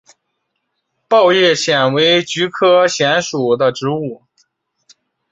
[1.07, 4.23] 苞叶蓟为菊科蓟属的植物。